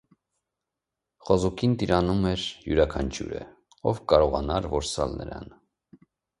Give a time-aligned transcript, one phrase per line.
[1.27, 3.43] Խոզուկին տիրանում էր յուրաքանչյուրը,
[3.93, 5.51] ով կկարողանար որսալ նրան։